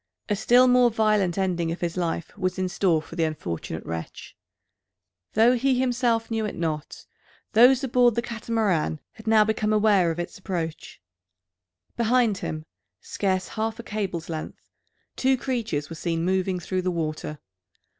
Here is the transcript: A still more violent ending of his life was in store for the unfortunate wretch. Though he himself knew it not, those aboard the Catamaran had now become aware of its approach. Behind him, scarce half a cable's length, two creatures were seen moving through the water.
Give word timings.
A 0.29 0.35
still 0.35 0.67
more 0.67 0.89
violent 0.89 1.37
ending 1.37 1.71
of 1.71 1.81
his 1.81 1.95
life 1.95 2.35
was 2.35 2.57
in 2.57 2.67
store 2.69 3.03
for 3.03 3.15
the 3.15 3.23
unfortunate 3.23 3.85
wretch. 3.85 4.35
Though 5.33 5.53
he 5.53 5.79
himself 5.79 6.31
knew 6.31 6.43
it 6.43 6.55
not, 6.55 7.05
those 7.53 7.83
aboard 7.83 8.15
the 8.15 8.23
Catamaran 8.23 8.99
had 9.11 9.27
now 9.27 9.45
become 9.45 9.71
aware 9.71 10.09
of 10.09 10.17
its 10.19 10.39
approach. 10.39 10.99
Behind 11.97 12.39
him, 12.39 12.65
scarce 12.99 13.49
half 13.49 13.77
a 13.77 13.83
cable's 13.83 14.27
length, 14.27 14.71
two 15.15 15.37
creatures 15.37 15.87
were 15.91 15.95
seen 15.95 16.25
moving 16.25 16.59
through 16.59 16.81
the 16.81 16.89
water. 16.89 17.37